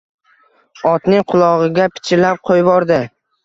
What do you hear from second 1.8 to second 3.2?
pichirlab qo‘yvordi.